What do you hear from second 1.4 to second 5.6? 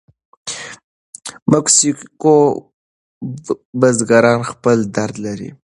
مکسیکو بزګران خپل درد لري.